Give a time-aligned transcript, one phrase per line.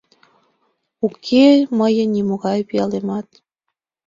[1.05, 1.45] Уке
[1.79, 3.27] мыйын нимогай пиалемат.